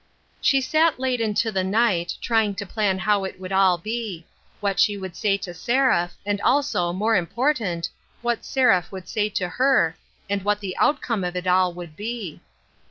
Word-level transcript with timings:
She 0.41 0.61
sat 0.61 0.99
late 0.99 1.21
into 1.21 1.51
the 1.51 1.63
night, 1.63 2.17
trying 2.21 2.55
to 2.55 2.65
plan 2.65 2.97
how 2.97 3.23
it 3.23 3.39
would 3.39 3.51
all 3.51 3.77
be; 3.77 4.25
what 4.59 4.79
she 4.79 4.97
should 4.99 5.15
say 5.15 5.37
to 5.37 5.53
Seraph, 5.53 6.17
and 6.25 6.41
also, 6.41 6.91
more 6.91 7.15
important, 7.15 7.87
what 8.23 8.43
Seraph 8.43 8.91
would 8.91 9.07
say 9.07 9.29
to 9.29 9.47
her, 9.47 9.95
and 10.27 10.41
what 10.43 10.59
the 10.59 10.75
outcome 10.77 11.23
of 11.23 11.35
it 11.35 11.45
all 11.45 11.71
would 11.75 11.95
be. 11.95 12.41